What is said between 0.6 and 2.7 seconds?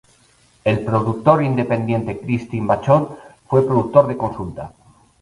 El productor independiente Christine